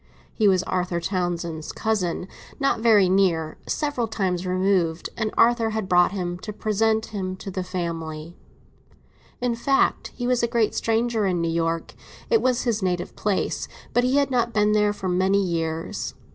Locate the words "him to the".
7.13-7.63